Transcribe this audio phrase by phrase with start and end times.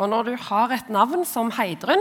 [0.00, 2.00] Og når du har et navn som Heidrun,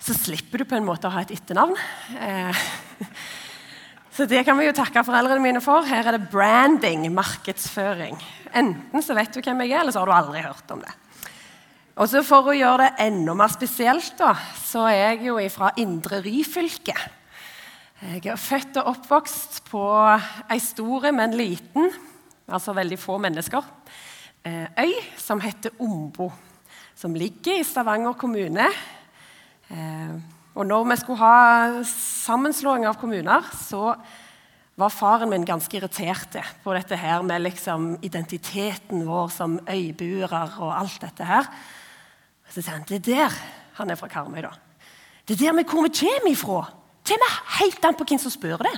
[0.00, 1.72] så slipper du på en måte å ha et etternavn.
[2.20, 2.64] Eh,
[4.16, 5.86] så det kan vi jo takke foreldrene mine for.
[5.88, 8.20] Her er det branding, markedsføring.
[8.52, 10.92] Enten så vet du hvem jeg er, eller så har du aldri hørt om det.
[12.00, 15.72] Og så For å gjøre det enda mer spesielt, da, så er jeg jo fra
[15.80, 16.96] Indre Ryfylke.
[18.00, 19.82] Jeg er født og oppvokst på
[20.52, 21.90] ei stor, men liten,
[22.48, 23.66] altså veldig få mennesker,
[24.44, 26.30] eh, øy som heter Ombo.
[27.00, 28.66] Som ligger i Stavanger kommune.
[29.72, 30.16] Eh,
[30.52, 33.94] og når vi skulle ha sammenslåing av kommuner, så
[34.76, 40.74] var faren min ganske irritert på dette her med liksom identiteten vår som øybuere og
[40.76, 41.48] alt dette her.
[42.50, 43.40] Så sier han det er der
[43.80, 44.42] han er fra Karmøy.
[44.44, 44.52] da.
[45.24, 46.62] Det er der hvor vi kommer ifra.
[47.08, 48.76] Kommer helt an på hvem som spør det.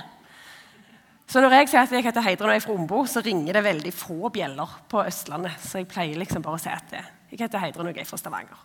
[1.33, 3.63] Så når jeg sier at jeg heter Heidrun og er fra Ombo, så ringer det
[3.65, 5.57] veldig få bjeller på Østlandet.
[5.65, 8.19] Så jeg pleier liksom bare å si at jeg heter Heidrun og jeg er fra
[8.21, 8.59] Stavanger.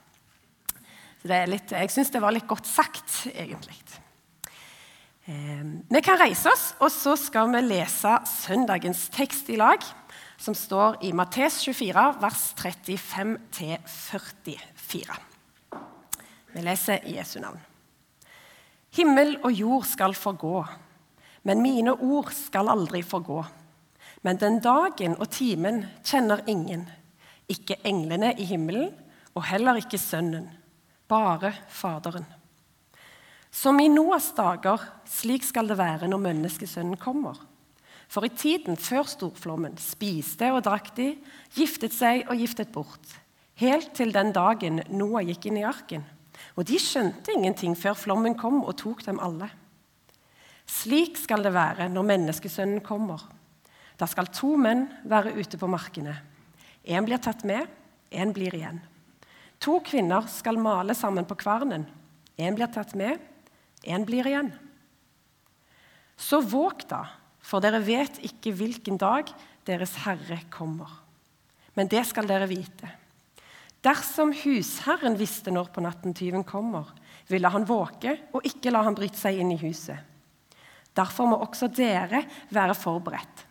[1.22, 3.72] Så litt, Jeg syns det var litt godt sagt, egentlig.
[5.24, 9.80] Eh, vi kan reise oss, og så skal vi lese søndagens tekst i lag,
[10.36, 15.16] som står i Mattes 24, vers 35-44.
[16.52, 17.56] Vi leser i Jesu navn.
[18.92, 20.68] Himmel og jord skal forgå,
[21.48, 23.40] men mine ord skal aldri forgå.
[24.26, 26.84] Men den dagen og timen kjenner ingen,
[27.48, 28.90] ikke englene i himmelen
[29.32, 30.50] og heller ikke Sønnen,
[31.08, 32.26] bare Faderen.
[33.50, 37.38] Som i Noas dager, slik skal det være når menneskesønnen kommer.
[38.08, 41.14] For i tiden før storflommen spiste og drakk de,
[41.56, 43.14] giftet seg og giftet bort,
[43.60, 46.04] helt til den dagen Noah gikk inn i arken.
[46.56, 49.48] Og de skjønte ingenting før flommen kom og tok dem alle.
[50.68, 53.22] Slik skal det være når menneskesønnen kommer.
[53.98, 56.14] Da skal to menn være ute på markene.
[56.84, 57.66] Én blir tatt med,
[58.12, 58.78] én blir igjen.
[59.64, 61.88] To kvinner skal male sammen på kvernen.
[62.38, 63.18] Én blir tatt med,
[63.82, 64.52] én blir igjen.
[66.18, 67.04] Så våg da,
[67.42, 69.30] for dere vet ikke hvilken dag
[69.66, 70.90] deres Herre kommer.
[71.74, 72.90] Men det skal dere vite.
[73.84, 76.90] Dersom husherren visste når på natten tyven kommer,
[77.30, 79.98] ville han våke og ikke la han bryte seg inn i huset.
[80.98, 83.44] Derfor må også dere være forberedt.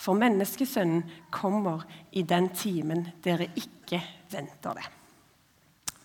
[0.00, 1.02] For menneskesønnen
[1.32, 1.84] kommer
[2.16, 4.00] i den timen dere ikke
[4.32, 4.86] venter det.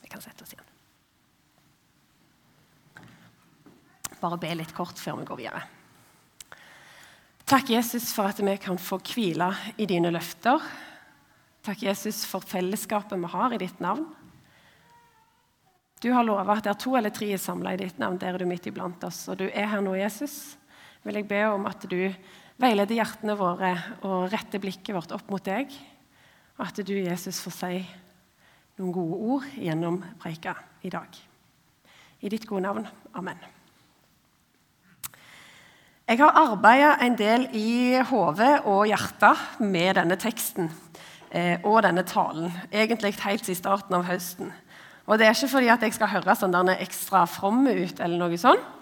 [0.01, 0.71] Vi kan sette oss igjen.
[4.19, 5.63] Bare be litt kort før vi går videre.
[7.45, 10.63] Takk, Jesus, for at vi kan få hvile i dine løfter.
[11.63, 14.07] Takk, Jesus, for fellesskapet vi har i ditt navn.
[16.01, 18.17] Du har lova at det er to eller tre samla i ditt navn.
[18.19, 19.23] Der er du midt iblant oss.
[19.31, 20.57] Og du er her nå, Jesus.
[21.05, 21.99] Vil jeg be om at du
[22.57, 23.75] veileder hjertene våre
[24.07, 25.69] og retter blikket vårt opp mot deg.
[26.57, 27.81] Og at du, Jesus, får si
[28.79, 31.19] noen gode ord gjennom preika i dag.
[32.25, 32.87] I ditt gode navn.
[33.13, 33.37] Amen.
[36.05, 40.71] Jeg har arbeida en del i hodet og hjertet med denne teksten
[41.29, 42.49] eh, og denne talen.
[42.71, 44.53] Egentlig helt i starten av høsten.
[45.05, 48.37] Og Det er ikke fordi at jeg skal høre sånn ekstra from ut, eller noe
[48.41, 48.74] sånt.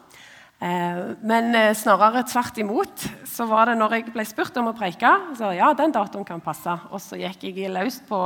[0.64, 3.06] Eh, men eh, snarere tvert imot.
[3.28, 6.44] så var det når jeg ble spurt om å preike, så ja, den datoen kan
[6.44, 6.72] passe.
[6.94, 8.20] Og så gikk jeg løs på,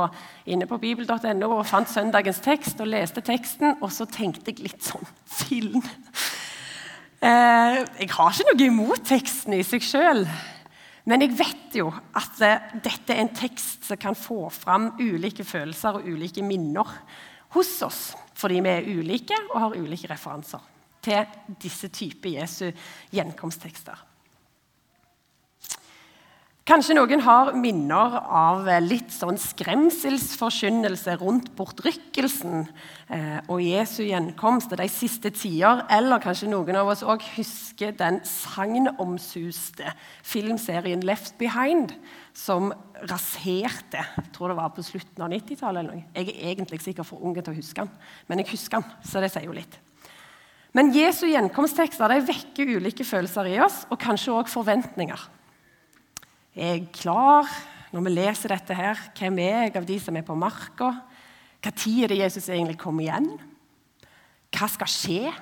[0.46, 3.78] inne på bibel.no og fant søndagens tekst og leste teksten.
[3.82, 5.10] Og så tenkte jeg litt sånn
[5.40, 5.82] film.
[7.18, 10.22] Eh, jeg har ikke noe imot teksten i seg sjøl.
[11.08, 12.38] Men jeg vet jo at
[12.84, 16.86] dette er en tekst som kan få fram ulike følelser og ulike minner
[17.56, 18.02] hos oss.
[18.38, 20.77] Fordi vi er ulike og har ulike referanser
[21.08, 22.68] til disse typer Jesu
[23.14, 24.08] gjenkomsttekster.
[26.68, 32.66] Kanskje noen har minner av litt sånn skremselsforkynnelse rundt bortrykkelsen
[33.08, 35.80] eh, og Jesu gjenkomst de siste tider.
[35.88, 41.96] Eller kanskje noen av oss òg husker den sagnomsuste filmserien 'Left Behind',
[42.36, 46.04] som raserte Jeg tror det var på slutten av 90-tallet.
[46.12, 47.96] Jeg er egentlig sikkert for unge til å huske den,
[48.28, 49.80] men jeg husker den, så det sier jo litt.
[50.76, 55.20] Men Jesu gjenkomsttekster de vekker ulike følelser i oss, og kanskje òg forventninger.
[56.58, 57.48] Er jeg klar
[57.94, 59.00] når vi leser dette her?
[59.16, 60.90] Hvem er jeg av de som er på marka?
[61.64, 63.30] Når er det Jesus egentlig kommer igjen?
[64.54, 65.32] Hva skal skje?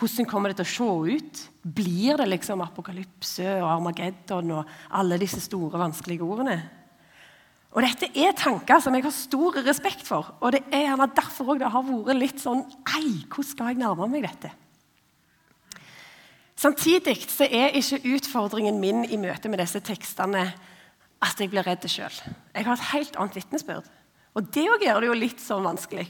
[0.00, 1.40] Hvordan kommer det til å se ut?
[1.60, 6.56] Blir det liksom apokalypse og Armageddon og alle disse store, vanskelige ordene?
[7.70, 10.32] Og Dette er tanker som jeg har stor respekt for.
[10.42, 12.64] Og det er gjerne derfor det har vært litt sånn
[12.96, 14.50] Ei, hvordan skal jeg nærme meg dette?
[16.60, 20.42] Samtidig så er ikke utfordringen min i møte med disse tekstene
[21.20, 22.12] at jeg blir redd sjøl.
[22.52, 23.86] Jeg har et helt annet vitnesbyrd.
[24.36, 26.08] Og det òg gjør det jo litt sånn vanskelig.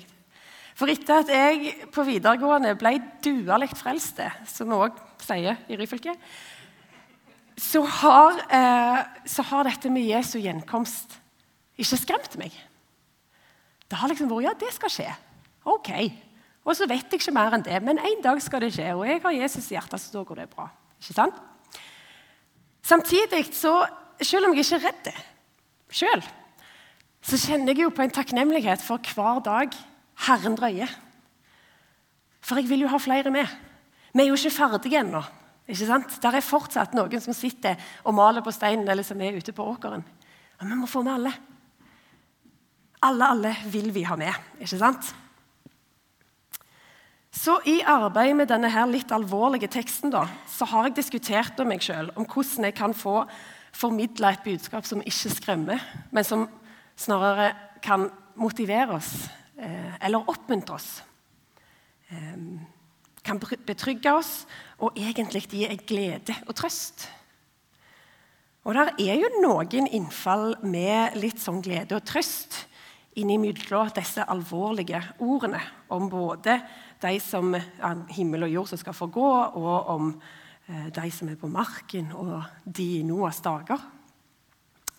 [0.79, 6.17] For etter at jeg på videregående ble dualig frelst, som vi òg sier i Ryfylke,
[7.61, 11.20] så har, eh, så har dette med Jesu gjenkomst
[11.81, 12.55] ikke skremt meg.
[13.91, 15.09] Det har liksom vært ja, det skal skje.
[15.69, 15.91] Ok.
[16.65, 18.93] Og så vet jeg ikke mer enn det, men en dag skal det skje.
[18.95, 20.69] Og jeg har Jesus i hjertet, så da går det bra.
[21.01, 21.41] Ikke sant?
[22.87, 23.75] Samtidig, så,
[24.21, 25.11] selv om jeg ikke er redd
[25.91, 26.23] sjøl,
[27.21, 29.75] så kjenner jeg jo på en takknemlighet for hver dag
[30.27, 30.93] Herren drøyer.
[32.41, 33.49] For jeg vil jo ha flere med.
[34.15, 35.21] Vi er jo ikke ferdige ennå.
[35.71, 36.17] Ikke sant?
[36.23, 39.67] Der er fortsatt noen som sitter og maler på steinen eller som er ute på
[39.75, 40.03] åkeren.
[40.61, 41.33] Og vi må få med alle.
[43.01, 45.15] Alle, alle vil vi ha med, ikke sant?
[47.33, 51.71] Så I arbeidet med denne her litt alvorlige teksten da, så har jeg diskutert med
[51.71, 53.23] meg sjøl om hvordan jeg kan få
[53.73, 55.81] formidla et budskap som ikke skremmer,
[56.11, 56.49] men som
[56.99, 59.13] snarere kan motivere oss
[59.57, 60.91] eh, eller oppmuntre oss.
[62.11, 62.37] Eh,
[63.25, 64.45] kan betrygge oss
[64.81, 67.07] og egentlig gi en glede og trøst.
[68.69, 72.67] Og der er jo noen innfall med litt sånn glede og trøst
[73.19, 75.61] innimellom disse alvorlige ordene
[75.91, 76.61] om både
[77.03, 80.13] de som er himmel og jord som skal forgå, og om
[80.69, 83.81] eh, de som er på marken, og de i Noas dager.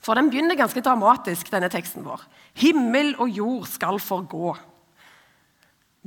[0.02, 2.24] For den begynner ganske dramatisk, denne teksten vår.
[2.58, 4.56] Himmel og jord skal forgå.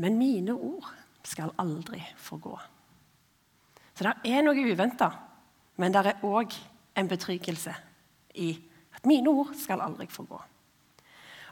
[0.03, 0.89] Men mine ord
[1.25, 2.57] skal aldri forgå.
[3.95, 5.13] Så det er noe uventa,
[5.79, 6.57] men det er òg
[6.99, 7.75] en betryggelse
[8.43, 8.51] i
[8.95, 10.41] at mine ord skal aldri forgå.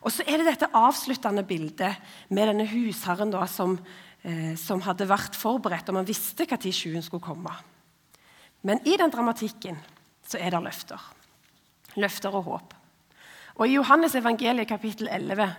[0.03, 1.99] Og så er det dette avsluttende bildet
[2.35, 3.77] med denne husherren da, som,
[4.27, 7.55] eh, som, hadde vært forberedt, og man visste når skyen skulle komme.
[8.63, 9.79] Men i den dramatikken
[10.27, 11.01] så er det løfter.
[11.97, 12.75] Løfter og håp.
[13.59, 15.55] Og I Johannes evangeliet kapittel 11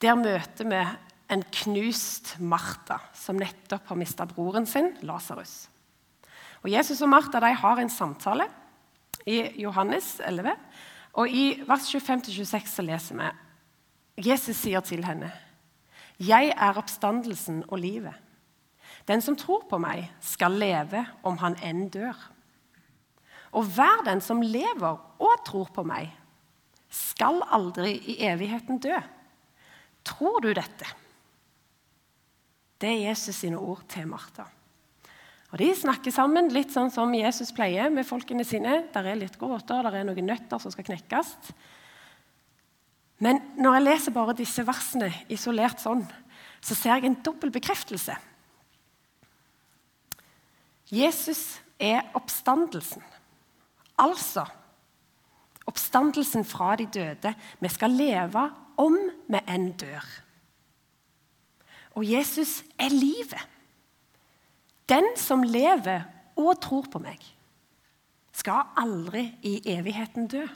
[0.00, 0.80] der møter vi
[1.30, 5.68] en knust Martha, som nettopp har mista broren sin, Lasarus.
[6.68, 8.48] Jesus og Martha har en samtale
[9.26, 10.56] i Johannes 11.
[11.20, 13.28] Og I vers 25-26 så leser vi
[14.16, 15.32] Jesus sier til henne,
[16.18, 18.14] 'Jeg er oppstandelsen og livet.'
[19.06, 22.30] 'Den som tror på meg, skal leve om han enn dør.'
[23.52, 26.12] 'Og hver den som lever og tror på meg,
[26.90, 29.02] skal aldri i evigheten dø.'
[30.04, 30.86] Tror du dette?
[32.80, 34.46] Det er Jesus sine ord til Martha.
[35.50, 38.84] Og De snakker sammen litt sånn som Jesus pleier med folkene sine.
[38.94, 41.34] Der er litt gråter, der er noen nøtter som skal knekkes.
[43.20, 46.06] Men når jeg leser bare disse versene isolert sånn,
[46.60, 48.16] så ser jeg en dobbel bekreftelse.
[50.90, 53.04] Jesus er oppstandelsen.
[54.00, 54.46] Altså
[55.70, 57.34] oppstandelsen fra de døde.
[57.60, 58.46] Vi skal leve
[58.80, 58.96] om
[59.28, 60.06] vi enn dør.
[61.98, 63.42] Og Jesus er livet.
[64.90, 66.06] Den som lever
[66.40, 67.20] og tror på meg,
[68.34, 70.46] skal aldri i evigheten dø.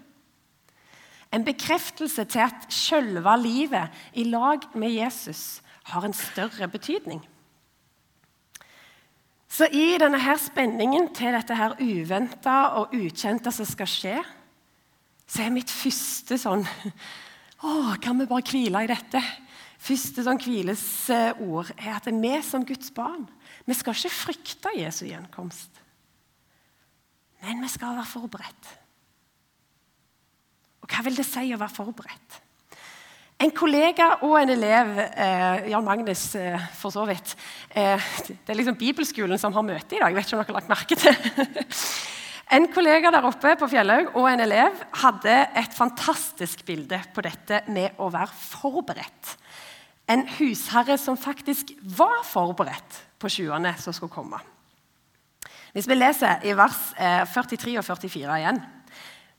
[1.34, 7.22] En bekreftelse til at selve livet i lag med Jesus har en større betydning.
[9.48, 14.16] Så i denne her spenningen til dette her uventa og ukjente som skal skje,
[15.26, 16.66] så er mitt første sånn
[17.64, 19.22] Å, kan vi bare hvile i dette?
[19.80, 23.24] Første sånn hvilesord er at vi som Guds barn
[23.64, 25.78] vi skal ikke frykte Jesu gjenkomst,
[27.40, 28.66] men vi skal være forberedt.
[30.84, 32.40] Og hva vil det si å være forberedt?
[33.42, 37.32] En kollega og en elev, eh, Jan Magnus eh, for så vidt
[37.74, 37.98] eh,
[38.28, 40.12] Det er liksom bibelskolen som har møte i dag.
[40.12, 41.80] jeg vet ikke om dere har lagt merke til.
[42.54, 47.62] En kollega der oppe på Fjellhaug og en elev hadde et fantastisk bilde på dette
[47.72, 49.32] med å være forberedt.
[50.06, 54.38] En husherre som faktisk var forberedt på sjuende som skulle komme.
[55.72, 56.92] Hvis vi leser i vers
[57.32, 58.60] 43 eh, og 44 igjen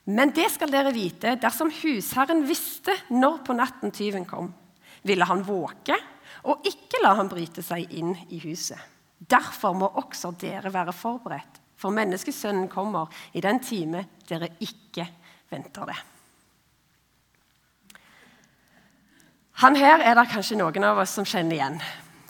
[0.06, 4.52] men det skal dere vite, dersom husherren visste når på natten tyven kom,
[5.06, 5.98] ville han våke
[6.46, 8.78] og ikke la han bryte seg inn i huset.
[9.18, 15.08] Derfor må også dere være forberedt, for menneskesønnen kommer i den time dere ikke
[15.50, 15.98] venter det.
[19.64, 21.78] Han her er det kanskje noen av oss som kjenner igjen.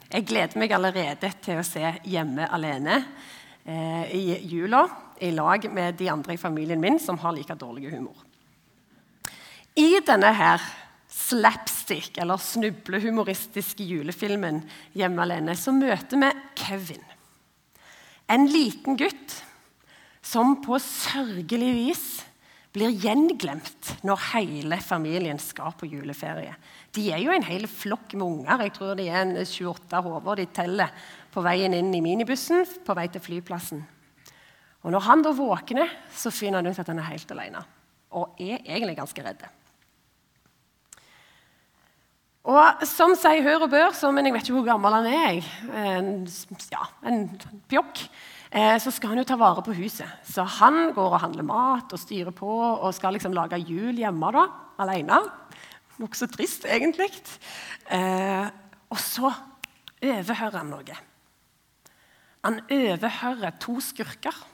[0.06, 3.02] Jeg gleder meg allerede til å se 'Hjemme alene'
[3.66, 4.86] eh, i jula
[5.20, 8.16] i lag med de andre i familien min som har like dårlig humor.
[9.76, 10.62] I denne her
[11.16, 14.62] slapstick, eller snublehumoristiske julefilmen
[14.96, 16.30] Hjemme alene, så møter vi
[16.60, 17.04] Kevin.
[18.28, 19.36] En liten gutt
[20.26, 22.06] som på sørgelig vis
[22.76, 26.52] blir gjenglemt når hele familien skal på juleferie.
[26.92, 28.66] De er jo en hel flokk med unger.
[28.66, 32.96] Jeg tror de er en 28 hoder de teller på veien inn i minibussen på
[32.98, 33.84] vei til flyplassen.
[34.86, 37.62] Og Når han da våkner, så finner han ut at han er helt alene.
[38.14, 39.42] Og er egentlig ganske redd.
[42.46, 45.48] Og som sier hør og bør, så, men jeg vet ikke hvor gammel han er,
[45.74, 46.12] en,
[46.70, 47.24] ja, en
[47.66, 48.04] pjokk,
[48.54, 50.06] eh, så skal han jo ta vare på huset.
[50.22, 54.30] Så han går og handler mat og styrer på og skal liksom lage jul hjemme
[54.38, 54.46] da,
[54.86, 55.18] alene.
[55.98, 57.10] Nokså trist, egentlig.
[57.90, 58.46] Eh,
[58.94, 59.34] og så
[59.98, 61.02] overhører han noe.
[62.46, 64.46] Han overhører to skurker.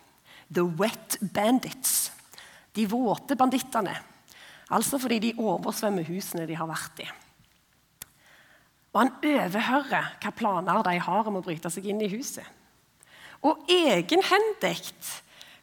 [0.53, 2.13] The Wet Bandits.
[2.73, 3.95] De våte bandittene.
[4.73, 7.09] Altså fordi de oversvømmer husene de har vært i.
[8.93, 12.45] Og han overhører hva planer de har om å bryte seg inn i huset.
[13.43, 14.77] Og egenhendig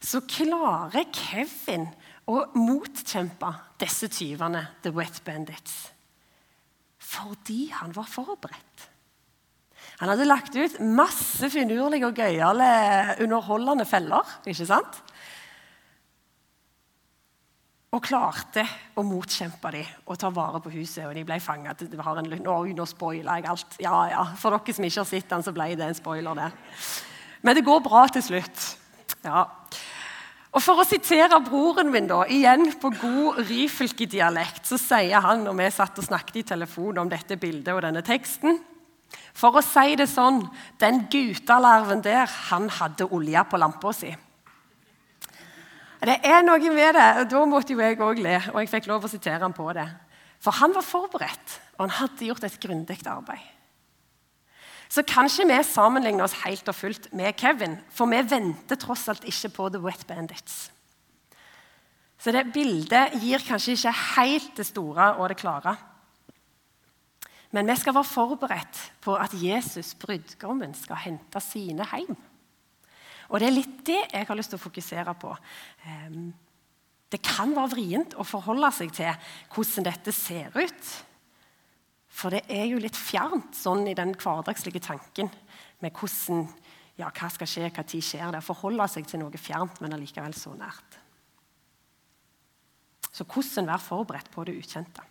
[0.02, 1.88] så klarer Kevin
[2.30, 5.90] å motkjempe disse tyvene, The Wet Bandits,
[7.00, 8.89] fordi han var forberedt.
[10.00, 12.68] Han hadde lagt ut masse finurlige og gøyale
[13.20, 14.38] underholdende feller.
[14.48, 15.02] ikke sant?
[17.90, 18.64] Og klarte
[18.96, 21.04] å motkjempe dem og ta vare på huset.
[21.10, 21.76] Og de ble fanga.
[21.76, 23.76] Nå spoiler jeg alt.
[23.84, 24.24] Ja, ja.
[24.40, 26.50] For dere som ikke har sett den, så ble det en spoiler, det.
[27.44, 28.66] Men det går bra til slutt.
[29.26, 29.50] Ja.
[30.50, 35.60] Og For å sitere broren min, da, igjen på god ryfylke-dialekt, så sier han når
[35.60, 38.58] vi satt og snakket i telefon om dette bildet og denne teksten
[39.38, 40.42] For å si det sånn,
[40.82, 44.12] den gutalarven der, han hadde olje på lampa si.
[46.00, 47.10] Det er noe med det.
[47.22, 49.68] og Da måtte jo jeg òg le, og jeg fikk lov å sitere han på
[49.76, 49.88] det.
[50.40, 53.44] For han var forberedt, og han hadde gjort et grundig arbeid.
[54.90, 59.28] Så kanskje vi sammenligner oss helt og fullt med Kevin, for vi venter tross alt
[59.28, 60.72] ikke på The Wet Bandits.
[62.20, 65.76] Så det bildet gir kanskje ikke helt det store og det klare.
[67.56, 72.18] Men vi skal være forberedt på at Jesus, brudgommen, skal hente sine hjem.
[73.30, 75.34] Og det er litt det jeg har lyst til å fokusere på.
[77.10, 80.90] Det kan være vrient å forholde seg til hvordan dette ser ut.
[82.10, 85.30] For det er jo litt fjernt sånn i den hverdagslige tanken
[85.82, 86.48] med hvordan,
[87.00, 88.46] ja, hva skal skje, hva tid skjer det.
[88.46, 91.00] Forholde seg til noe fjernt, men allikevel så nært.
[93.10, 95.06] Så hvordan være forberedt på det ukjente?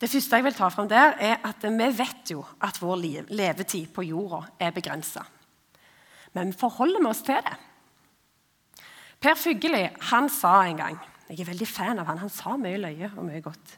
[0.00, 3.90] Det første jeg vil ta fram der, er at vi vet jo at vår levetid
[3.92, 5.26] på jorda er begrensa.
[6.32, 7.56] Men forholder vi oss til det?
[9.20, 12.78] Per Fugelli han sa en gang Jeg er veldig fan av han, han sa mye
[12.80, 13.76] løye og mye godt.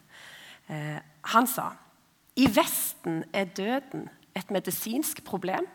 [0.73, 0.97] Eh,
[1.35, 1.73] han sa
[2.41, 5.67] i Vesten er døden et medisinsk problem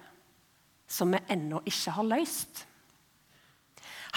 [0.90, 2.64] som vi ennå ikke har løst.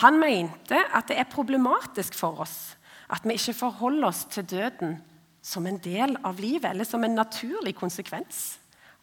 [0.01, 2.79] Han mente at det er problematisk for oss
[3.13, 4.97] at vi ikke forholder oss til døden
[5.43, 8.59] som en del av livet, eller som en naturlig konsekvens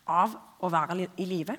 [0.07, 1.55] av å være i live.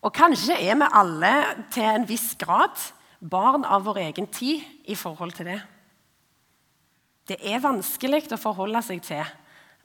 [0.00, 1.34] Og kanskje er vi alle
[1.72, 2.78] til en viss grad
[3.20, 5.60] barn av vår egen tid i forhold til det.
[7.28, 9.22] Det er vanskelig å forholde seg til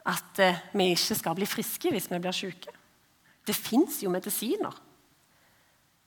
[0.06, 2.72] at eh, vi ikke skal bli friske hvis vi blir syke.
[3.46, 4.72] Det fins jo medisiner.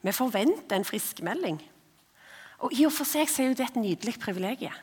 [0.01, 1.59] Vi forventer en friskmelding.
[2.65, 4.75] Og I og for seg er jo det et nydelig privilegium.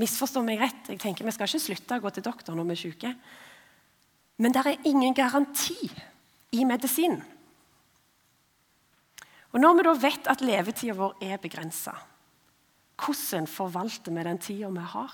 [0.00, 2.76] Misforstå meg rett, jeg tenker Vi skal ikke slutte å gå til doktor når vi
[2.76, 3.12] er syke.
[4.40, 5.90] Men det er ingen garanti
[6.56, 7.20] i medisinen.
[9.52, 11.92] Og Når vi da vet at levetida vår er begrensa,
[12.96, 15.12] hvordan forvalter vi den tida vi har?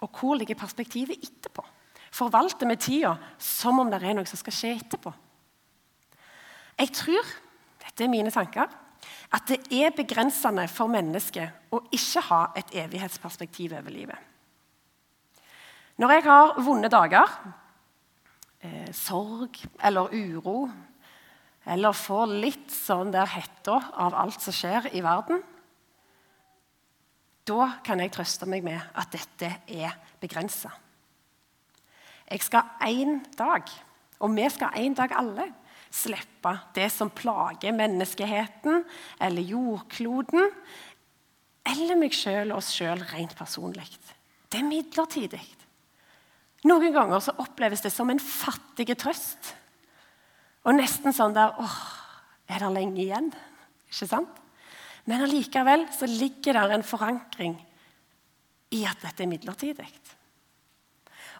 [0.00, 1.64] Og hvor ligger perspektivet etterpå?
[2.12, 5.12] Forvalter vi tida som om det er noe som skal skje etterpå?
[6.76, 7.28] Jeg tror,
[7.80, 8.68] dette er mine tanker,
[9.34, 14.18] at det er begrensende for mennesket å ikke ha et evighetsperspektiv over livet.
[15.96, 17.30] Når jeg har vonde dager,
[18.60, 20.70] eh, sorg eller uro
[21.66, 25.42] eller får litt sånn der hetta av alt som skjer i verden,
[27.46, 30.72] da kan jeg trøste meg med at dette er begrensa.
[32.26, 33.70] Jeg skal en dag,
[34.18, 35.46] og vi skal en dag alle,
[35.96, 38.84] slippe det som plager menneskeheten
[39.22, 40.50] eller jordkloden,
[41.66, 43.88] eller meg sjøl og oss sjøl rent personlig.
[44.46, 45.42] Det er midlertidig.
[46.66, 49.54] Noen ganger så oppleves det som en fattig trøst.
[50.66, 51.78] Og nesten sånn der åh,
[52.50, 53.30] er det lenge igjen?
[53.90, 54.42] Ikke sant?
[55.06, 57.54] Men allikevel så ligger der en forankring
[58.74, 59.86] i at dette er midlertidig.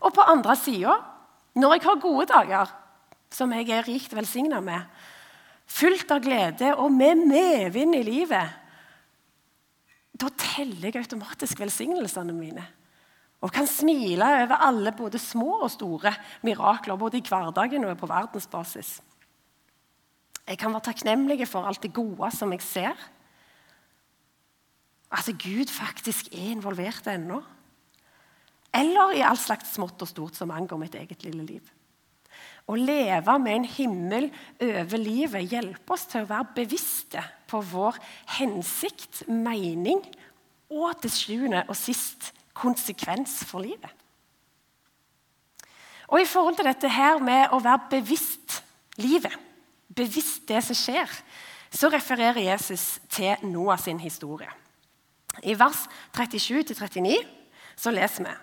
[0.06, 0.94] Og på andre sida,
[1.58, 2.74] når jeg har gode dager,
[3.36, 4.86] som jeg er rikt velsigna med,
[5.66, 8.62] fullt av glede og med medvind i livet,
[10.16, 12.64] da teller jeg automatisk velsignelsene mine.
[13.44, 16.14] Og kan smile over alle både små og store
[16.46, 18.96] mirakler, både i hverdagen og på verdensbasis.
[20.46, 22.96] Jeg kan være takknemlig for alt det gode som jeg ser.
[25.12, 27.42] At Gud faktisk er involvert ennå.
[28.74, 31.75] Eller i alt slags smått og stort som angår mitt eget lille liv.
[32.66, 37.98] Å leve med en himmel over livet hjelper oss til å være bevisste på vår
[38.40, 40.02] hensikt, mening
[40.74, 43.92] og til sjuende og sist konsekvens for livet.
[46.10, 48.60] Og I forhold til dette her med å være bevisst
[49.02, 49.34] livet,
[49.94, 51.10] bevisst det som skjer,
[51.70, 54.50] så refererer Jesus til Noah sin historie.
[55.42, 55.84] I vers
[56.16, 57.16] 37-39
[57.76, 58.34] så leser vi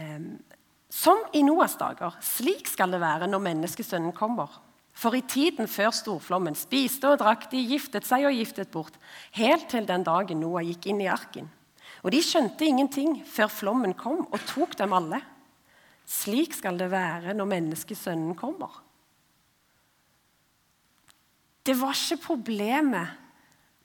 [0.00, 0.30] ehm,
[0.94, 4.60] Som i Noas dager, slik skal det være når menneskesønnen kommer.
[4.94, 8.94] For i tiden før storflommen spiste og drakk de, giftet seg og giftet bort,
[9.34, 11.50] helt til den dagen Noah gikk inn i arken.
[12.06, 15.18] Og de skjønte ingenting før flommen kom og tok dem alle.
[16.06, 18.70] Slik skal det være når menneskesønnen kommer.
[21.64, 23.20] Det var ikke problemet.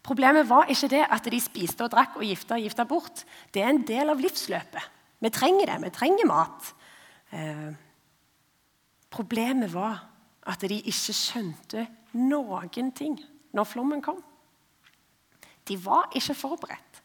[0.05, 3.23] Problemet var ikke det at de spiste og drakk og gifta og gifta bort.
[3.49, 4.97] Det er en del av livsløpet.
[5.19, 5.79] Vi trenger det.
[5.87, 6.75] Vi trenger mat.
[7.31, 7.73] Eh,
[9.09, 10.01] problemet var
[10.49, 11.85] at de ikke skjønte
[12.17, 13.19] noen ting
[13.53, 14.21] når flommen kom.
[15.69, 17.03] De var ikke forberedt.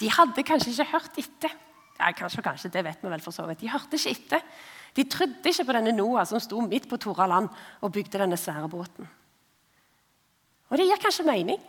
[0.00, 1.56] De hadde kanskje ikke hørt etter.
[2.00, 3.60] Ja, kanskje, kanskje, det vet vi vel for så vidt.
[3.60, 4.44] De hørte ikke etter.
[4.96, 7.50] De trodde ikke på denne Noah som sto midt på Tora land
[7.80, 9.08] og bygde denne svære båten.
[10.70, 11.60] Og det gir kanskje mening.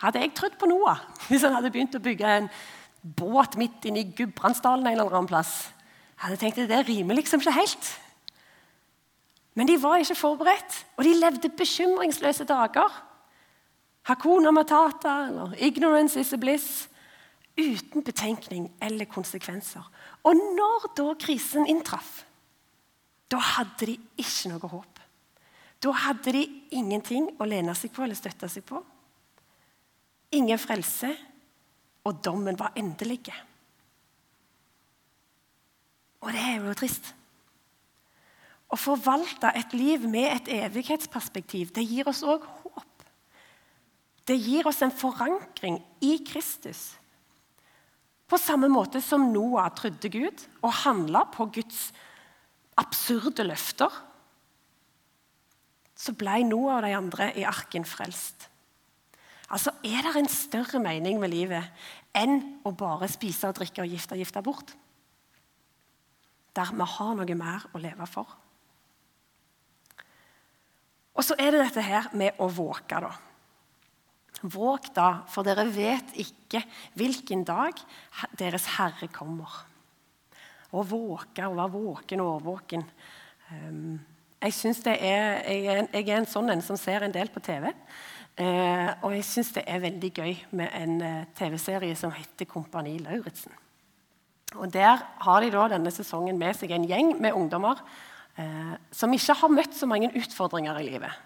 [0.00, 2.48] Hadde jeg trodd på Noah hvis han hadde begynt å bygge en
[3.02, 5.74] båt midt inne i Gudbrandsdalen en eller annen plass,
[6.14, 7.90] jeg hadde tenkt at det rimer liksom ikke helt.
[9.54, 12.90] Men de var ikke forberedt, og de levde bekymringsløse dager.
[14.04, 16.88] Hakuna matata eller 'ignorance is a bliss'
[17.58, 19.90] uten betenkning eller konsekvenser.
[20.24, 22.24] Og når da krisen inntraff,
[23.30, 25.00] da hadde de ikke noe håp.
[25.82, 28.80] Da hadde de ingenting å lene seg på eller støtte seg på.
[30.32, 31.16] Ingen frelse,
[32.04, 33.32] og dommen var endelig.
[36.24, 37.12] Og det er jo trist.
[38.72, 43.06] Å forvalte et liv med et evighetsperspektiv det gir oss òg håp.
[44.24, 46.94] Det gir oss en forankring i Kristus.
[48.24, 51.90] På samme måte som Noah trodde Gud og handla på Guds
[52.80, 53.92] absurde løfter,
[55.94, 58.48] så ble Noah og de andre i arken frelst.
[59.52, 61.68] Altså, Er det en større mening med livet
[62.16, 64.72] enn å bare spise og drikke og gifte og gifte bort?
[66.54, 68.40] Der vi har noe mer å leve for.
[71.14, 73.12] Og så er det dette her med å våke, da.
[74.44, 76.60] Våg da, for dere vet ikke
[76.98, 77.78] hvilken dag
[78.36, 79.62] deres Herre kommer.
[80.74, 82.82] Å våke, å være våken og årvåken.
[84.42, 87.40] jeg, jeg, det er, er, jeg er en sånn en som ser en del på
[87.40, 87.70] TV.
[88.34, 92.96] Uh, og jeg syns det er veldig gøy med en uh, TV-serie som heter Kompani
[92.98, 93.54] Lauritzen.
[94.54, 97.80] Og Der har de da denne sesongen med seg en gjeng med ungdommer
[98.38, 101.22] eh, som ikke har møtt så mange utfordringer i livet.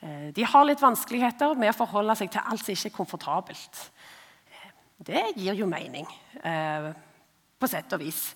[0.00, 3.82] Eh, de har litt vanskeligheter med å forholde seg til alt som ikke er komfortabelt.
[4.48, 4.70] Eh,
[5.10, 6.08] det gir jo mening,
[6.42, 6.92] eh,
[7.60, 8.34] på sett og vis.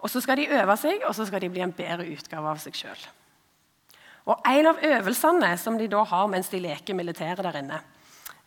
[0.00, 2.58] Og Så skal de øve seg, og så skal de bli en bedre utgave av
[2.58, 3.06] seg sjøl.
[4.24, 7.80] En av øvelsene som de da har mens de leker militæret der inne,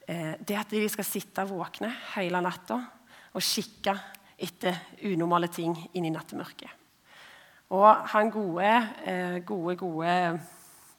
[0.07, 2.77] eh, det er at de skal sitte våkne hele natta
[3.33, 3.97] og kikke
[4.37, 4.77] etter
[5.09, 6.69] unormale ting inn i nattemørket.
[7.73, 8.69] Og han gode,
[9.05, 10.39] eh, gode, gode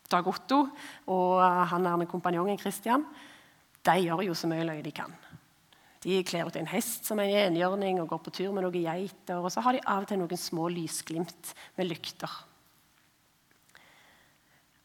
[0.09, 0.63] Dag Otto
[1.13, 3.05] og han er kompanjongen Christian
[3.89, 5.15] de gjør jo så mye løye de kan.
[6.05, 9.41] De kler ut en hest som en enhjørning og går på tur med noen geiter.
[9.41, 12.31] Og så har de av og til noen små lysglimt med lykter.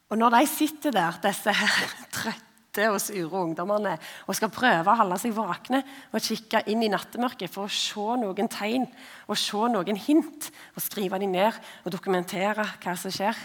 [0.09, 3.93] Og når de sitter der, disse her trøtte sitter og sure ungdommene
[4.25, 8.17] og skal prøve å holde seg våkne og kikke inn i nattemørket for å se
[8.17, 8.87] noen tegn
[9.27, 11.53] og se noen hint og skrive dem ned
[11.85, 13.37] og dokumentere hva som skjer,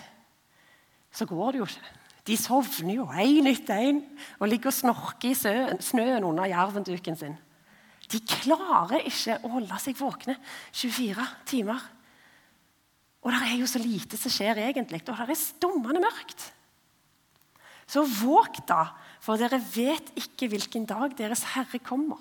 [1.12, 1.94] så går det jo ikke.
[2.24, 4.00] De sovner jo én etter én
[4.38, 7.36] og ligger og snorker i snøen under jervenduken sin.
[8.08, 10.38] De klarer ikke å holde seg våkne
[10.72, 11.80] 24 timer.
[13.24, 16.52] Og det er jo så lite som skjer egentlig, og det er stummende mørkt.
[17.88, 18.82] Så våg da
[19.24, 22.20] for dere vet ikke hvilken dag deres Herre kommer.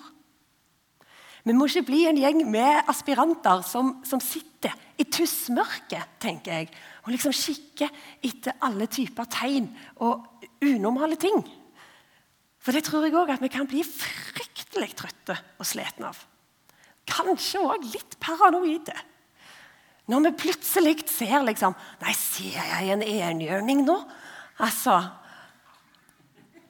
[1.46, 6.72] Vi må ikke bli en gjeng med aspiranter som, som sitter i tussmørket tenker jeg,
[7.06, 7.92] og liksom kikker
[8.26, 9.70] etter alle typer tegn
[10.04, 10.26] og
[10.64, 11.38] unormale ting.
[12.58, 16.18] For det tror jeg òg at vi kan bli fryktelig trøtte og slitne av.
[17.08, 18.96] Kanskje òg litt paranoide.
[20.08, 23.96] Når vi plutselig ser liksom Nei, ser jeg en enhjørning nå?
[24.64, 24.98] Altså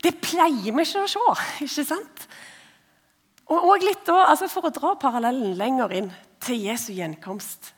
[0.02, 1.24] Det pleier vi ikke å se,
[1.66, 2.28] ikke sant?
[3.48, 6.12] Og, og litt da, altså For å dra parallellen lenger inn
[6.44, 7.72] til Jesu gjenkomst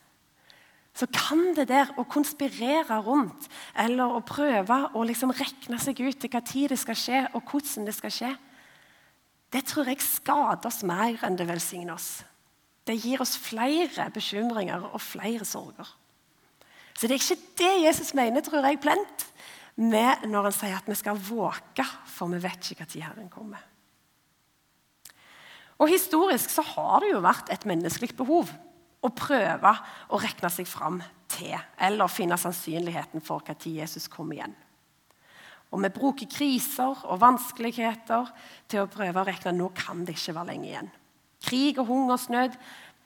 [1.00, 3.46] så kan det der å konspirere rundt
[3.78, 7.46] eller å prøve å liksom regne seg ut til hva tid det skal skje, og
[7.46, 8.32] hvordan det skal skje,
[9.50, 12.10] det tror jeg skader oss mer enn det velsigner oss.
[12.86, 15.88] Det gir oss flere bekymringer og flere sorger.
[16.94, 19.26] Så det er ikke det Jesus mener, tror jeg, plent,
[19.76, 23.62] med når han sier at vi skal våke, for vi vet ikke når Herren kommer.
[25.80, 28.50] Og Historisk så har det jo vært et menneskelig behov
[29.00, 29.72] å prøve
[30.12, 34.56] å regne seg fram til, eller finne sannsynligheten for når Jesus kommer igjen.
[35.70, 38.30] Og vi bruker kriser og vanskeligheter
[38.68, 40.90] til å prøve å regne nå kan det ikke være lenge igjen.
[41.40, 42.56] Krig og hungersnød.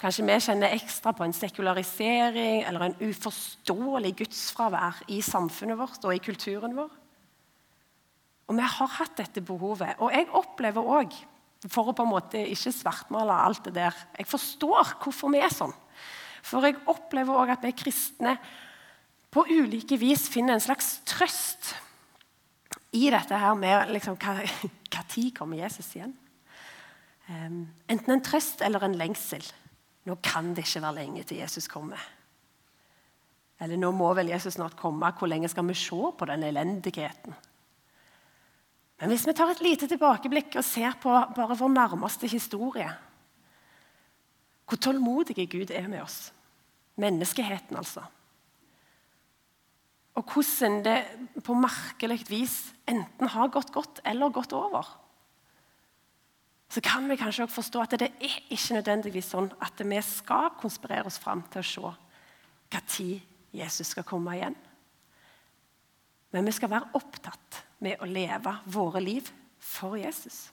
[0.01, 6.17] Kanskje vi kjenner ekstra på en sekularisering eller en uforståelig gudsfravær i samfunnet vårt og
[6.17, 6.91] i kulturen vår.
[8.51, 9.95] Og vi har hatt dette behovet.
[10.03, 11.15] Og jeg opplever òg,
[11.71, 15.55] for å på en måte ikke svartmale alt det der Jeg forstår hvorfor vi er
[15.55, 15.73] sånn.
[16.45, 18.37] For jeg opplever òg at vi kristne
[19.33, 21.73] på ulike vis finner en slags trøst
[22.95, 24.45] i dette her med liksom, hva,
[24.93, 26.13] hva tid kommer Jesus igjen?
[27.25, 29.43] Um, enten en trøst eller en lengsel.
[30.05, 32.01] Nå kan det ikke være lenge til Jesus kommer.
[33.63, 35.13] Eller nå må vel Jesus snart komme.
[35.17, 37.37] Hvor lenge skal vi se på den elendigheten?
[39.01, 42.89] Men hvis vi tar et lite tilbakeblikk og ser på bare vår nærmeste historie
[44.65, 46.33] Hvor tålmodige Gud er med oss.
[46.97, 48.01] Menneskeheten, altså.
[50.15, 54.87] Og hvordan det på merkelig vis enten har gått godt eller gått over
[56.73, 60.51] så kan vi kanskje også forstå at det er ikke nødvendigvis sånn at vi skal
[60.59, 61.93] konspirere oss fram til å se
[62.75, 63.21] når
[63.55, 64.57] Jesus skal komme igjen.
[66.35, 69.29] Men vi skal være opptatt med å leve våre liv
[69.63, 70.49] for Jesus.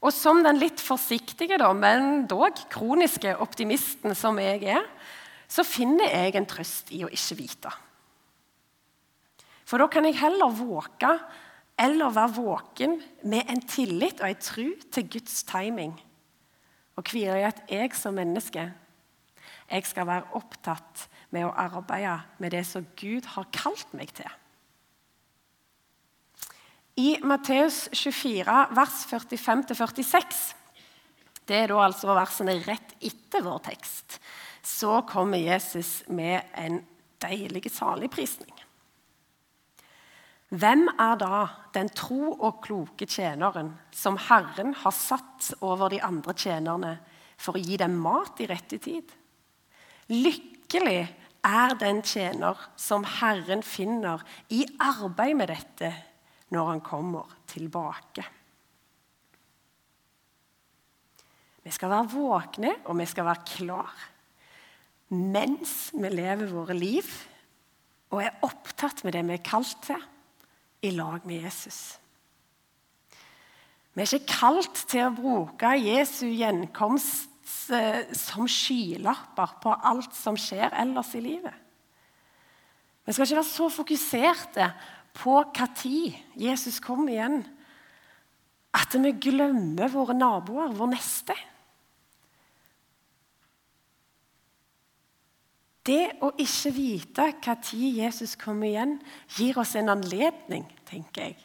[0.00, 4.84] Og som den litt forsiktige, men dog kroniske optimisten som jeg er,
[5.48, 7.72] så finner jeg en trøst i å ikke vite.
[9.66, 11.10] For da kan jeg heller våke
[11.78, 12.96] eller være våken
[13.28, 15.92] med en tillit og en tro til Guds timing.
[16.96, 18.70] Og hvile i at jeg som menneske
[19.66, 24.28] jeg skal være opptatt med å arbeide med det som Gud har kalt meg til.
[26.96, 30.38] I Matteus 24, vers 45-46,
[31.46, 34.16] det er da altså versene rett etter vår tekst,
[34.64, 36.80] så kommer Jesus med en
[37.22, 38.54] deilig saligprisning.
[40.54, 41.38] Hvem er da
[41.74, 46.92] den tro og kloke tjeneren som Herren har satt over de andre tjenerne
[47.36, 49.10] for å gi dem mat i rette tid?
[50.12, 51.00] Lykkelig
[51.46, 54.22] er den tjener som Herren finner
[54.54, 55.90] i arbeid med dette
[56.54, 58.22] når han kommer tilbake.
[61.66, 64.04] Vi skal være våkne, og vi skal være klar
[65.06, 67.06] mens vi lever våre liv
[68.10, 70.02] og er opptatt med det vi er kalt til
[70.86, 71.98] i lag med Jesus.
[73.96, 80.36] Vi er ikke kalt til å bruke Jesu gjenkomst eh, som skylapper på alt som
[80.36, 81.62] skjer ellers i livet.
[83.06, 84.70] Vi skal ikke være så fokuserte
[85.16, 87.38] på når Jesus kommer igjen,
[88.76, 91.36] at vi glemmer våre naboer, vår neste.
[95.86, 98.96] Det å ikke vite når Jesus kommer igjen,
[99.36, 101.36] gir oss en anledning tenker jeg,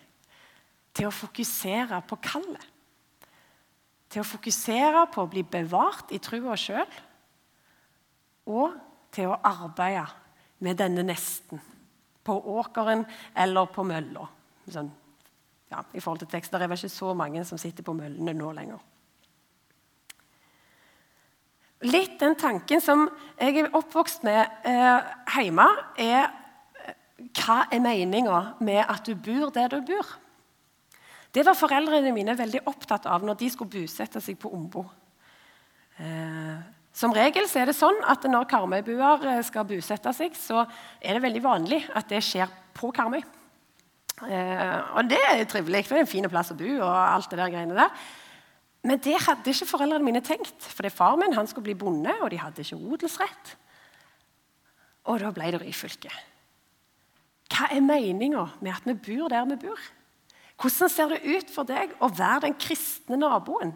[0.93, 2.65] til å fokusere på kallet.
[4.11, 6.89] Til å fokusere på å bli bevart i trua sjøl,
[8.51, 8.73] og
[9.13, 10.07] til å arbeide
[10.65, 11.61] med denne nesten.
[12.21, 13.05] På åkeren
[13.37, 14.27] eller på mølla.
[14.69, 14.91] Sånn,
[15.71, 18.33] ja, I forhold til tekster, Det er vel ikke så mange som sitter på møllene
[18.33, 18.79] nå lenger.
[21.81, 23.07] Litt den tanken som
[23.39, 25.65] jeg er oppvokst med eh, hjemme,
[25.97, 26.93] er eh,
[27.39, 30.17] hva er meninga med at du bor der du bor?
[31.31, 34.85] Det var foreldrene mine veldig opptatt av når de skulle bosette seg på Ombo.
[35.97, 36.61] Eh,
[36.93, 40.65] som regel er det sånn at når karmøybuer eh, skal bosette seg, så
[40.99, 43.21] er det veldig vanlig at det skjer på Karmøy.
[44.27, 46.67] Eh, og det er trivelig, for det er en fin plass å bo.
[46.81, 48.03] og alt det der greiene der.
[48.81, 50.65] Men det hadde ikke foreldrene mine tenkt.
[50.65, 53.55] For far min han skulle bli bonde, og de hadde ikke odelsrett.
[55.09, 56.11] Og da ble det Ryfylke.
[57.51, 59.87] Hva er meninga med at vi bor der vi bor?
[60.61, 63.73] Hvordan ser det ut for deg å være den kristne naboen?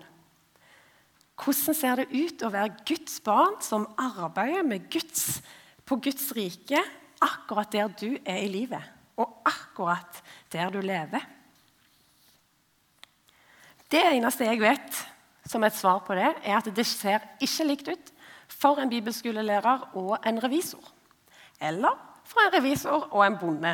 [1.35, 5.41] Hvordan ser det ut å være Guds barn som arbeider Guds,
[5.85, 6.79] på Guds rike
[7.25, 8.81] akkurat der du er i livet,
[9.17, 10.21] og akkurat
[10.53, 11.25] der du lever?
[13.95, 14.97] Det eneste jeg vet
[15.47, 18.09] som et svar på det, er at det ser ikke likt ut
[18.51, 20.83] for en bibelskolelærer og en revisor.
[21.63, 21.95] Eller
[22.27, 23.71] for en revisor og en bonde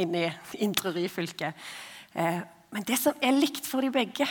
[0.00, 1.52] inne i Indre Ryfylke.
[2.14, 2.40] Eh,
[2.72, 4.28] men det som er likt for de begge,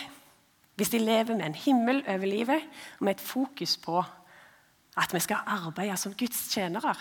[0.79, 2.65] hvis de lever med en himmel over livet
[2.97, 4.01] og med et fokus på
[4.97, 6.95] at vi skal arbeide som Guds tjenere,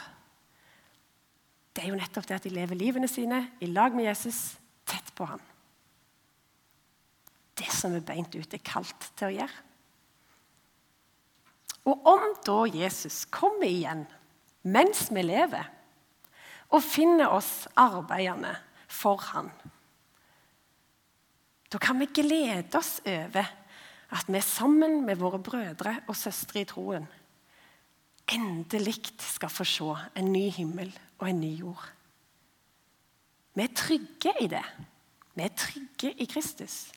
[1.72, 5.14] det er jo nettopp det at de lever livene sine i lag med Jesus, tett
[5.14, 5.40] på ham.
[7.78, 9.64] Som vi beint ut er kalt til å gjøre.
[11.88, 14.04] Og om da Jesus kommer igjen
[14.68, 15.64] mens vi lever,
[16.68, 18.50] og finner oss arbeidende
[18.92, 19.48] for han,
[21.72, 23.48] da kan vi glede oss over
[24.08, 27.06] at vi sammen med våre brødre og søstre i troen
[28.32, 31.84] endelig skal få se en ny himmel og en ny jord.
[33.54, 34.64] Vi er trygge i det.
[35.34, 36.88] Vi er trygge i Kristus.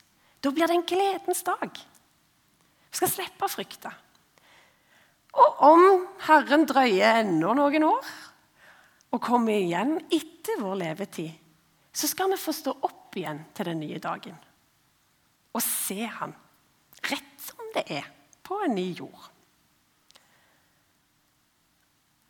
[0.42, 1.70] Da blir det en gledens dag.
[2.90, 3.92] Vi skal slippe å frykte.
[5.38, 5.84] Og om
[6.26, 8.08] Herren drøyer enda noen år
[9.12, 11.30] og kommer igjen etter vår levetid,
[11.92, 14.36] så skal vi få stå opp igjen til den nye dagen
[15.52, 16.32] og se ham
[17.04, 18.06] rett som det er,
[18.42, 19.26] på en ny jord.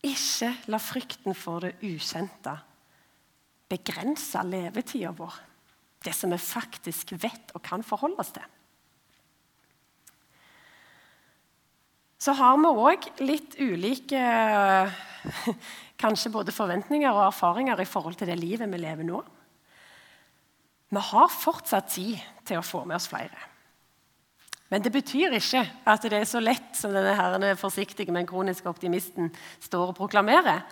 [0.03, 2.57] Ikke la frykten for det ukjente
[3.70, 5.37] begrense levetida vår,
[6.07, 8.47] det som vi faktisk vet og kan forholde oss til.
[12.23, 14.23] Så har vi òg litt ulike
[16.03, 19.23] kanskje både forventninger og erfaringer i forhold til det livet vi lever nå.
[20.93, 23.49] Vi har fortsatt tid til å få med oss flere.
[24.73, 28.71] Men det betyr ikke at det er så lett som denne herrene forsiktige, men kroniske
[28.71, 29.29] optimisten
[29.61, 30.62] står og proklamerer.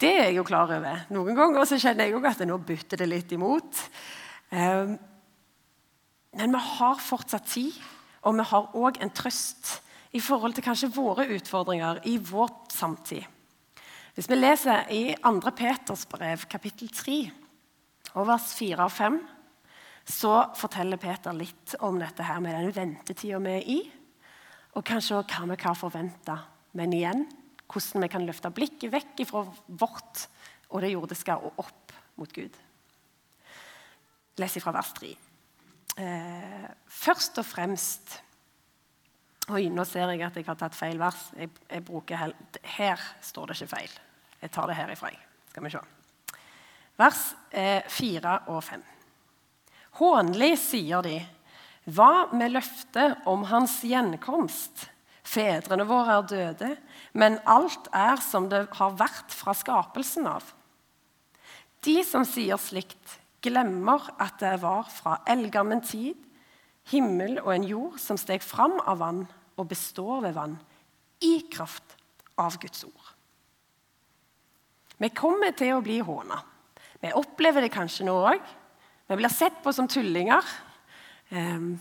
[0.00, 1.04] Det er jeg jo klar over.
[1.14, 3.84] Noen ganger så kjenner jeg òg at nå bytter det litt imot.
[4.52, 4.98] Ehm,
[6.36, 7.72] men vi har fortsatt tid,
[8.22, 9.80] og vi har òg en trøst
[10.16, 13.24] i forhold til kanskje våre utfordringer i vår samtid.
[14.16, 15.52] Hvis vi leser i 2.
[15.56, 17.16] Peters brev, kapittel 3,
[18.16, 19.18] og vers 4 og 5
[20.06, 23.80] så forteller Peter litt om dette her med den ventetida vi er i,
[24.76, 26.36] og kanskje også hva vi kan forvente.
[26.76, 27.24] Men igjen
[27.66, 30.26] hvordan vi kan løfte blikket vekk fra vårt
[30.70, 32.54] og det jordiske og opp mot Gud.
[34.36, 35.10] Les fra vers 3.
[35.96, 38.22] Eh, først og fremst
[39.46, 41.28] Oi, nå ser jeg at jeg har tatt feil vers.
[41.38, 42.32] Jeg, jeg bruker,
[42.76, 43.92] her står det ikke feil.
[44.40, 45.12] Jeg tar det herifra.
[45.52, 45.82] Skal vi se.
[46.98, 47.20] Vers
[47.54, 48.82] eh, 4 og 5.
[50.00, 51.20] Hånlig, sier de.
[51.94, 54.88] Hva med løftet om hans gjenkomst?
[55.26, 56.72] Fedrene våre er døde,
[57.14, 60.42] men alt er som det har vært fra skapelsen av.
[61.86, 66.26] De som sier slikt, glemmer at det var fra eldgammel tid
[66.92, 69.24] himmel og en jord som steg fram av vann
[69.56, 70.56] og består ved vann,
[71.24, 71.96] i kraft
[72.36, 73.12] av Guds ord.
[75.00, 76.38] Vi kommer til å bli håna.
[77.00, 78.40] Vi opplever det kanskje nå òg.
[79.08, 80.44] Vi blir sett på som tullinger.
[81.30, 81.74] Um,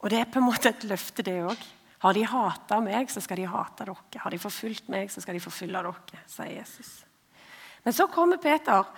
[0.00, 1.68] og det er på en måte et løfte, det òg.
[2.00, 4.22] Har de hata meg, så skal de hate dere.
[4.22, 6.92] Har de forfulgt meg, så skal de forfølge dere, sier Jesus.
[7.84, 8.88] Men så kommer Peter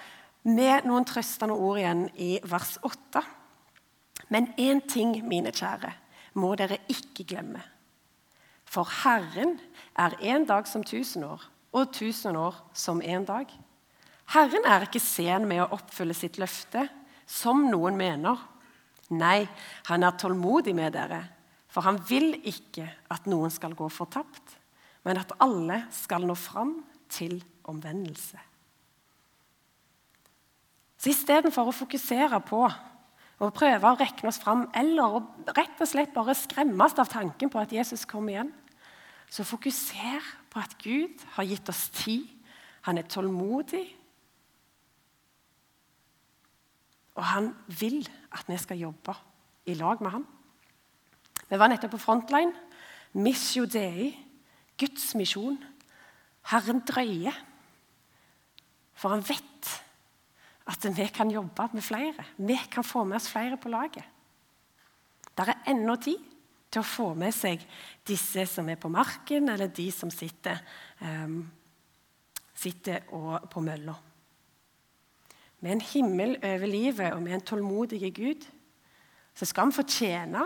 [0.42, 3.22] med noen trøstende ord igjen i vers 8.
[4.32, 5.92] Men én ting, mine kjære,
[6.34, 7.62] må dere ikke glemme.
[8.64, 9.58] For Herren
[9.98, 13.50] er en dag som tusen år, og tusen år som en dag.
[14.32, 16.86] Herren er ikke sen med å oppfylle sitt løfte,
[17.28, 18.40] som noen mener.
[19.12, 19.44] Nei,
[19.90, 21.20] han er tålmodig med dere,
[21.68, 24.56] for han vil ikke at noen skal gå fortapt,
[25.04, 26.78] men at alle skal nå fram
[27.12, 28.51] til omvendelse.
[31.02, 35.88] Så Istedenfor å fokusere på å prøve å regne oss fram eller å rett og
[35.90, 38.52] slett bare skremmes av tanken på at Jesus kommer igjen,
[39.26, 42.28] så fokuser på at Gud har gitt oss tid.
[42.86, 43.86] Han er tålmodig,
[47.14, 48.00] Og han vil
[48.32, 49.14] at vi skal jobbe
[49.68, 50.26] i lag med ham.
[51.48, 52.54] Vi var nettopp på Frontline.
[53.12, 54.14] Missio Dei,
[54.80, 55.58] Guds misjon.
[56.48, 57.36] Herren drøyer.
[58.96, 59.68] For han vet
[60.66, 62.24] at vi kan jobbe med flere.
[62.36, 64.04] Vi kan få med oss flere på laget.
[65.32, 66.20] Det er ennå tid
[66.72, 67.60] til å få med seg
[68.08, 70.60] disse som er på marken, eller de som sitter,
[71.00, 71.42] um,
[72.54, 73.04] sitter
[73.50, 73.96] på mølla.
[75.62, 78.46] med en himmel over livet og med en tålmodig Gud,
[79.34, 80.42] så skal vi fortjene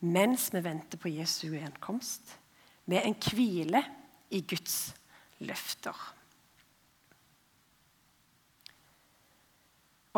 [0.00, 2.38] mens vi venter på Jesu gjenkomst,
[2.86, 3.82] med en hvile
[4.30, 4.94] i Guds
[5.42, 6.17] løfter.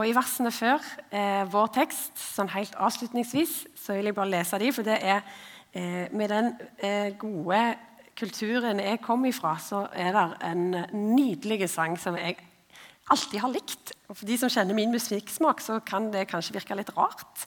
[0.01, 0.81] Og I versene før
[1.13, 5.19] eh, vår tekst, sånn helt avslutningsvis, så vil jeg bare lese de, for det er
[5.77, 6.49] eh, med den
[6.81, 7.59] eh, gode
[8.17, 10.65] kulturen jeg kom ifra, så er det en
[11.13, 12.39] nydelig sang som jeg
[13.13, 13.93] alltid har likt.
[14.09, 17.45] Og For de som kjenner min musikksmak, så kan det kanskje virke litt rart.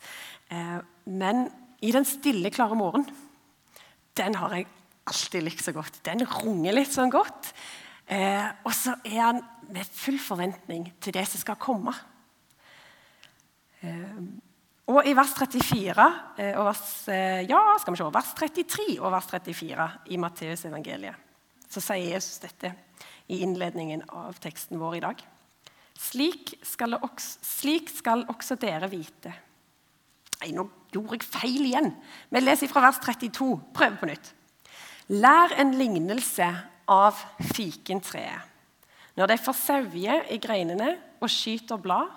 [0.54, 0.78] Eh,
[1.10, 1.48] men
[1.82, 3.10] i den stille, klare morgen,
[4.14, 4.70] den har jeg
[5.10, 6.04] alltid likt så godt.
[6.06, 7.50] Den runger litt sånn godt.
[8.06, 11.98] Eh, og så er han med full forventning til det som skal komme.
[13.84, 14.24] Eh,
[14.94, 19.14] og i vers 34 eh, og vers, eh, ja, skal vi se, vers 33 og
[19.14, 21.30] vers 34 i Matteusevangeliet
[21.74, 22.70] så sier Jesus dette
[23.34, 25.24] i innledningen av teksten vår i dag.
[25.98, 29.34] Slik skal, også, slik skal også dere vite
[30.44, 31.86] Nei, nå gjorde jeg feil igjen.
[32.28, 33.46] Vi leser fra vers 32.
[33.72, 34.34] Prøv på nytt.
[35.16, 36.50] Lær en lignelse
[36.92, 37.22] av
[37.54, 38.50] fikentreet.
[39.16, 40.90] Når det får sauer i greinene
[41.24, 42.12] og skyter blad,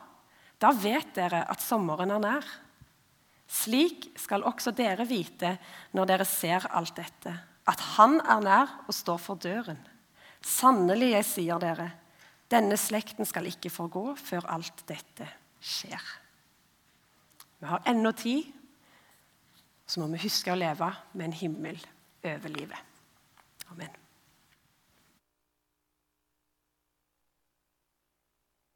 [0.62, 2.47] da vet dere at sommeren er nær.
[3.47, 5.57] Slik skal også dere vite
[5.95, 7.35] når dere ser alt dette,
[7.66, 9.79] at Han er nær og står for døren.
[10.42, 11.90] Sannelig, jeg sier dere,
[12.51, 15.27] denne slekten skal ikke forgå før alt dette
[15.59, 16.03] skjer.
[17.59, 18.53] Vi har ennå tid,
[19.87, 21.79] så må vi huske å leve med en himmel
[22.27, 22.99] over livet.
[23.71, 24.06] Amen.